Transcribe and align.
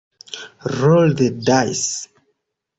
Roll 0.81 1.13
the 1.13 1.29
Dice! 1.29 2.07